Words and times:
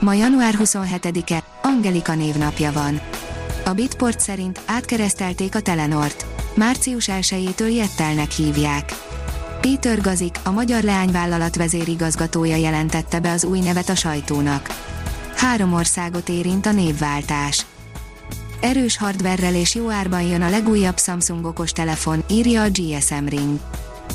Ma 0.00 0.12
január 0.12 0.54
27-e, 0.58 1.42
Angelika 1.62 2.14
névnapja 2.14 2.72
van. 2.72 3.00
A 3.64 3.72
Bitport 3.72 4.20
szerint 4.20 4.60
átkeresztelték 4.66 5.54
a 5.54 5.60
Telenort. 5.60 6.26
Március 6.54 7.08
1-től 7.10 7.74
Jettelnek 7.74 8.30
hívják. 8.30 8.92
Péter 9.60 10.00
Gazik, 10.00 10.38
a 10.44 10.50
magyar 10.50 10.82
leányvállalat 10.82 11.56
vezérigazgatója 11.56 12.56
jelentette 12.56 13.20
be 13.20 13.30
az 13.30 13.44
új 13.44 13.60
nevet 13.60 13.88
a 13.88 13.94
sajtónak. 13.94 14.68
Három 15.36 15.72
országot 15.72 16.28
érint 16.28 16.66
a 16.66 16.72
névváltás. 16.72 17.66
Erős 18.60 18.96
hardverrel 18.96 19.54
és 19.54 19.74
jó 19.74 19.90
árban 19.90 20.22
jön 20.22 20.42
a 20.42 20.50
legújabb 20.50 20.98
Samsung 20.98 21.44
okos 21.44 21.72
telefon, 21.72 22.24
írja 22.30 22.62
a 22.62 22.68
GSM 22.70 23.26
Ring. 23.26 23.58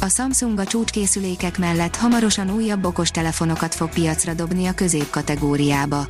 A 0.03 0.09
Samsung 0.09 0.59
a 0.59 0.65
csúcskészülékek 0.65 1.57
mellett 1.57 1.95
hamarosan 1.95 2.49
újabb 2.49 2.85
okostelefonokat 2.85 3.75
fog 3.75 3.89
piacra 3.89 4.33
dobni 4.33 4.65
a 4.65 4.73
középkategóriába. 4.73 6.05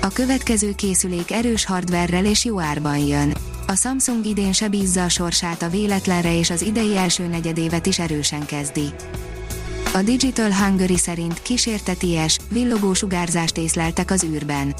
A 0.00 0.08
következő 0.08 0.74
készülék 0.74 1.30
erős 1.30 1.64
hardverrel 1.64 2.24
és 2.24 2.44
jó 2.44 2.60
árban 2.60 2.98
jön. 2.98 3.34
A 3.66 3.74
Samsung 3.74 4.26
idén 4.26 4.52
se 4.52 4.68
bízza 4.68 5.04
a 5.04 5.08
sorsát 5.08 5.62
a 5.62 5.68
véletlenre 5.68 6.38
és 6.38 6.50
az 6.50 6.62
idei 6.62 6.96
első 6.96 7.26
negyedévet 7.26 7.86
is 7.86 7.98
erősen 7.98 8.46
kezdi. 8.46 8.88
A 9.94 10.02
Digital 10.02 10.52
Hungary 10.52 10.96
szerint 10.96 11.42
kísérteties, 11.42 12.38
villogó 12.48 12.94
sugárzást 12.94 13.58
észleltek 13.58 14.10
az 14.10 14.24
űrben. 14.24 14.74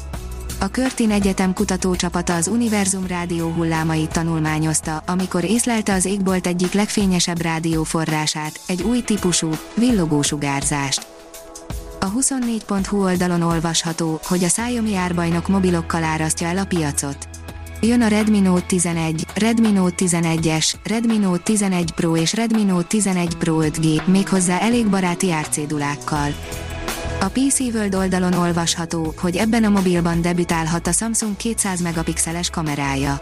A 0.61 0.67
Körtin 0.67 1.11
Egyetem 1.11 1.53
kutatócsapata 1.53 2.35
az 2.35 2.47
Univerzum 2.47 3.07
rádió 3.07 3.49
hullámait 3.49 4.11
tanulmányozta, 4.11 5.03
amikor 5.05 5.43
észlelte 5.43 5.93
az 5.93 6.05
égbolt 6.05 6.47
egyik 6.47 6.73
legfényesebb 6.73 7.41
rádióforrását, 7.41 8.59
egy 8.67 8.81
új 8.81 9.01
típusú, 9.01 9.49
villogó 9.75 10.21
sugárzást. 10.21 11.07
A 11.99 12.11
24.hu 12.11 13.03
oldalon 13.03 13.41
olvasható, 13.41 14.19
hogy 14.23 14.43
a 14.43 14.47
Xiaomi 14.47 14.95
árbajnok 14.95 15.47
mobilokkal 15.47 16.03
árasztja 16.03 16.47
el 16.47 16.57
a 16.57 16.65
piacot. 16.65 17.17
Jön 17.81 18.01
a 18.01 18.07
Redmi 18.07 18.39
Note 18.39 18.65
11, 18.65 19.25
Redmi 19.35 19.71
Note 19.71 20.05
11-es, 20.05 20.73
Redmi 20.83 21.17
Note 21.17 21.43
11 21.43 21.91
Pro 21.91 22.15
és 22.15 22.33
Redmi 22.33 22.63
Note 22.63 22.87
11 22.87 23.35
Pro 23.35 23.57
5G, 23.61 24.05
méghozzá 24.05 24.59
elég 24.59 24.87
baráti 24.87 25.31
árcédulákkal. 25.31 26.33
A 27.23 27.29
PC 27.29 27.59
World 27.59 27.95
oldalon 27.95 28.33
olvasható, 28.33 29.13
hogy 29.17 29.35
ebben 29.35 29.63
a 29.63 29.69
mobilban 29.69 30.21
debütálhat 30.21 30.87
a 30.87 30.91
Samsung 30.91 31.35
200 31.35 31.81
megapixeles 31.81 32.49
kamerája. 32.49 33.21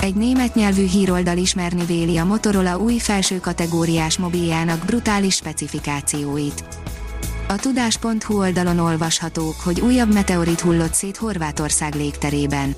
Egy 0.00 0.14
német 0.14 0.54
nyelvű 0.54 0.86
híroldal 0.86 1.36
ismerni 1.36 1.84
véli 1.84 2.16
a 2.16 2.24
Motorola 2.24 2.78
új 2.78 2.98
felső 2.98 3.40
kategóriás 3.40 4.18
mobiljának 4.18 4.84
brutális 4.84 5.34
specifikációit. 5.34 6.64
A 7.48 7.56
tudás.hu 7.56 8.38
oldalon 8.38 8.78
olvasható, 8.78 9.54
hogy 9.64 9.80
újabb 9.80 10.12
meteorit 10.12 10.60
hullott 10.60 10.94
szét 10.94 11.16
Horvátország 11.16 11.94
légterében. 11.94 12.74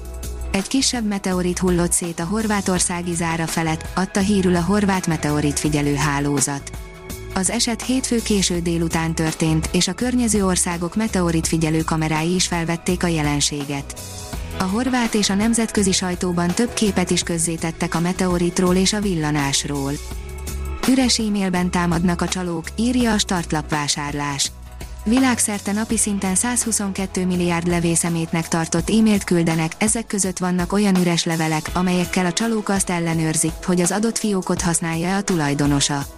Egy 0.50 0.66
kisebb 0.66 1.06
meteorit 1.06 1.58
hullott 1.58 1.92
szét 1.92 2.20
a 2.20 2.24
horvátországi 2.24 3.14
zára 3.14 3.46
felett, 3.46 3.86
adta 3.94 4.20
hírül 4.20 4.56
a 4.56 4.62
horvát 4.62 5.06
meteorit 5.06 5.58
figyelő 5.58 5.94
hálózat. 5.94 6.70
Az 7.38 7.50
eset 7.50 7.82
hétfő 7.82 8.22
késő 8.22 8.60
délután 8.60 9.14
történt, 9.14 9.68
és 9.72 9.88
a 9.88 9.92
környező 9.92 10.44
országok 10.44 10.96
meteorit 10.96 11.48
figyelő 11.48 11.82
kamerái 11.82 12.34
is 12.34 12.46
felvették 12.46 13.02
a 13.02 13.06
jelenséget. 13.06 14.00
A 14.58 14.62
horvát 14.62 15.14
és 15.14 15.30
a 15.30 15.34
nemzetközi 15.34 15.92
sajtóban 15.92 16.48
több 16.48 16.72
képet 16.72 17.10
is 17.10 17.22
közzétettek 17.22 17.94
a 17.94 18.00
meteoritról 18.00 18.74
és 18.74 18.92
a 18.92 19.00
villanásról. 19.00 19.92
Üres 20.88 21.18
e-mailben 21.18 21.70
támadnak 21.70 22.22
a 22.22 22.28
csalók, 22.28 22.64
írja 22.76 23.12
a 23.12 23.18
startlap 23.18 23.70
vásárlás. 23.70 24.50
Világszerte 25.04 25.72
napi 25.72 25.96
szinten 25.96 26.34
122 26.34 27.26
milliárd 27.26 27.66
levészemétnek 27.66 28.48
tartott 28.48 28.90
e-mailt 28.90 29.24
küldenek, 29.24 29.72
ezek 29.78 30.06
között 30.06 30.38
vannak 30.38 30.72
olyan 30.72 30.96
üres 30.96 31.24
levelek, 31.24 31.70
amelyekkel 31.72 32.26
a 32.26 32.32
csalók 32.32 32.68
azt 32.68 32.90
ellenőrzik, 32.90 33.52
hogy 33.64 33.80
az 33.80 33.90
adott 33.90 34.18
fiókot 34.18 34.60
használja-e 34.60 35.16
a 35.16 35.22
tulajdonosa. 35.22 36.17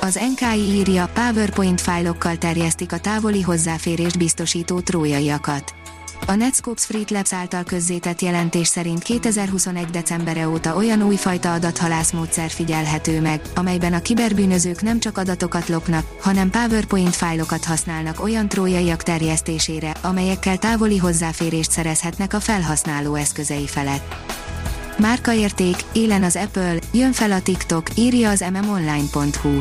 Az 0.00 0.18
NKI 0.34 0.60
írja, 0.60 1.08
PowerPoint 1.14 1.80
fájlokkal 1.80 2.36
terjesztik 2.36 2.92
a 2.92 2.98
távoli 2.98 3.40
hozzáférést 3.40 4.18
biztosító 4.18 4.80
trójaiakat. 4.80 5.74
A 6.26 6.34
Netscopes 6.34 6.84
Free 6.84 7.04
Labs 7.08 7.32
által 7.32 7.62
közzétett 7.62 8.20
jelentés 8.20 8.66
szerint 8.66 9.02
2021. 9.02 9.84
decembere 9.84 10.48
óta 10.48 10.76
olyan 10.76 11.02
újfajta 11.02 11.52
adathalászmódszer 11.52 12.50
figyelhető 12.50 13.20
meg, 13.20 13.40
amelyben 13.54 13.92
a 13.92 14.00
kiberbűnözők 14.00 14.82
nem 14.82 14.98
csak 14.98 15.18
adatokat 15.18 15.68
lopnak, 15.68 16.04
hanem 16.20 16.50
PowerPoint 16.50 17.16
fájlokat 17.16 17.64
használnak 17.64 18.22
olyan 18.22 18.48
trójaiak 18.48 19.02
terjesztésére, 19.02 19.94
amelyekkel 20.00 20.58
távoli 20.58 20.96
hozzáférést 20.96 21.70
szerezhetnek 21.70 22.34
a 22.34 22.40
felhasználó 22.40 23.14
eszközei 23.14 23.66
felett. 23.66 24.14
Márkaérték, 24.98 25.76
élen 25.92 26.22
az 26.22 26.36
Apple, 26.36 26.74
jön 26.92 27.12
fel 27.12 27.32
a 27.32 27.42
TikTok, 27.42 27.86
írja 27.94 28.30
az 28.30 28.44
mmonline.hu. 28.52 29.60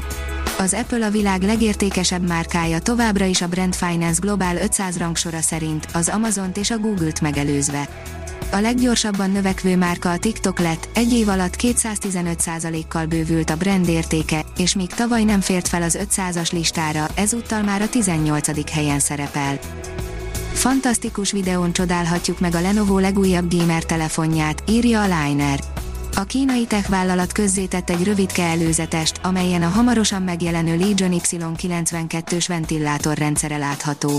Az 0.57 0.73
Apple 0.73 1.06
a 1.06 1.09
világ 1.09 1.41
legértékesebb 1.41 2.28
márkája 2.28 2.79
továbbra 2.79 3.25
is 3.25 3.41
a 3.41 3.47
Brand 3.47 3.75
Finance 3.75 4.19
Global 4.22 4.56
500 4.56 4.97
rangsora 4.97 5.41
szerint, 5.41 5.88
az 5.94 6.09
Amazont 6.09 6.57
és 6.57 6.72
a 6.72 6.78
Google-t 6.78 7.22
megelőzve. 7.22 7.88
A 8.51 8.59
leggyorsabban 8.59 9.31
növekvő 9.31 9.78
márka 9.78 10.12
a 10.12 10.18
TikTok 10.18 10.59
lett, 10.59 10.90
egy 10.94 11.13
év 11.13 11.29
alatt 11.29 11.56
215%-kal 11.57 13.06
bővült 13.06 13.50
a 13.50 13.57
brand 13.57 13.88
értéke, 13.88 14.46
és 14.57 14.75
míg 14.75 14.90
tavaly 14.90 15.23
nem 15.23 15.41
fért 15.41 15.67
fel 15.67 15.81
az 15.81 15.97
500-as 16.02 16.52
listára, 16.52 17.07
ezúttal 17.16 17.62
már 17.62 17.81
a 17.81 17.90
18. 17.90 18.72
helyen 18.72 19.00
szerepel. 19.00 19.59
Fantasztikus 20.55 21.31
videón 21.31 21.73
csodálhatjuk 21.73 22.39
meg 22.39 22.55
a 22.55 22.61
Lenovo 22.61 22.99
legújabb 22.99 23.53
gamer 23.53 23.83
telefonját, 23.83 24.63
írja 24.69 25.01
a 25.01 25.03
Liner. 25.03 25.59
A 26.16 26.23
kínai 26.23 26.66
tech 26.66 26.89
vállalat 26.89 27.31
közzétett 27.31 27.89
egy 27.89 28.03
rövidke 28.03 28.43
előzetest, 28.43 29.19
amelyen 29.23 29.63
a 29.63 29.67
hamarosan 29.67 30.21
megjelenő 30.21 30.77
Legion 30.77 31.11
Y92-ös 31.13 32.45
ventilátorrendszere 32.47 33.57
látható. 33.57 34.11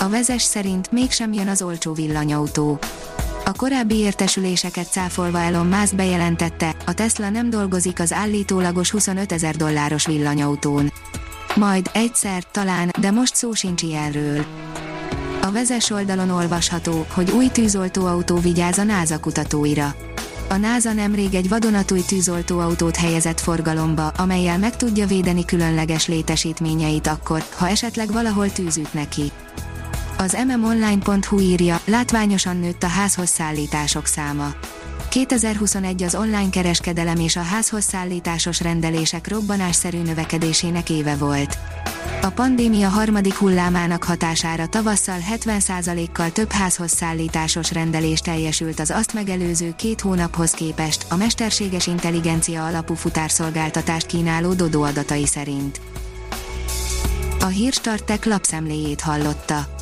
A 0.00 0.08
vezes 0.08 0.42
szerint 0.42 0.92
mégsem 0.92 1.32
jön 1.32 1.48
az 1.48 1.62
olcsó 1.62 1.92
villanyautó. 1.92 2.78
A 3.44 3.52
korábbi 3.52 3.94
értesüléseket 3.94 4.90
cáfolva 4.90 5.40
Elon 5.40 5.66
Musk 5.66 5.94
bejelentette, 5.94 6.76
a 6.86 6.94
Tesla 6.94 7.30
nem 7.30 7.50
dolgozik 7.50 8.00
az 8.00 8.12
állítólagos 8.12 8.90
25 8.90 9.32
ezer 9.32 9.56
dolláros 9.56 10.06
villanyautón. 10.06 10.92
Majd, 11.54 11.90
egyszer, 11.92 12.44
talán, 12.50 12.90
de 13.00 13.10
most 13.10 13.34
szó 13.34 13.52
sincs 13.52 13.82
ilyenről. 13.82 14.44
A 15.52 15.54
vezes 15.54 15.90
oldalon 15.90 16.30
olvasható, 16.30 17.06
hogy 17.14 17.30
új 17.30 17.48
tűzoltóautó 17.48 18.36
vigyáz 18.36 18.78
a 18.78 18.82
NASA 18.82 19.20
kutatóira 19.20 19.94
a 20.48 20.56
NASA 20.56 20.92
nemrég 20.92 21.34
egy 21.34 21.48
vadonatúj 21.48 22.00
tűzoltóautót 22.00 22.96
helyezett 22.96 23.40
forgalomba, 23.40 24.08
amelyel 24.08 24.58
meg 24.58 24.76
tudja 24.76 25.06
védeni 25.06 25.44
különleges 25.44 26.06
létesítményeit 26.06 27.06
akkor, 27.06 27.44
ha 27.56 27.68
esetleg 27.68 28.12
valahol 28.12 28.52
tűz 28.52 28.76
üt 28.76 28.94
neki. 28.94 29.32
Az 30.18 30.36
mmonline.hu 30.46 31.40
írja, 31.40 31.80
látványosan 31.84 32.56
nőtt 32.56 32.82
a 32.82 32.86
házhoz 32.86 33.28
szállítások 33.28 34.06
száma. 34.06 34.54
2021 35.08 36.02
az 36.02 36.14
online 36.14 36.50
kereskedelem 36.50 37.18
és 37.18 37.36
a 37.36 37.42
házhoz 37.42 37.84
szállításos 37.84 38.60
rendelések 38.60 39.28
robbanásszerű 39.28 40.02
növekedésének 40.02 40.90
éve 40.90 41.16
volt. 41.16 41.58
A 42.22 42.30
pandémia 42.30 42.88
harmadik 42.88 43.34
hullámának 43.34 44.04
hatására 44.04 44.66
tavasszal 44.66 45.18
70%-kal 45.34 46.30
több 46.30 46.50
házhoz 46.50 46.90
szállításos 46.90 47.72
rendelés 47.72 48.20
teljesült 48.20 48.80
az 48.80 48.90
azt 48.90 49.14
megelőző 49.14 49.74
két 49.76 50.00
hónaphoz 50.00 50.50
képest, 50.50 51.06
a 51.08 51.16
mesterséges 51.16 51.86
intelligencia 51.86 52.66
alapú 52.66 52.94
futárszolgáltatást 52.94 54.06
kínáló 54.06 54.52
Dodo 54.52 54.82
adatai 54.82 55.26
szerint. 55.26 55.80
A 57.40 57.46
hírstartek 57.46 58.24
lapszemléjét 58.24 59.00
hallotta. 59.00 59.81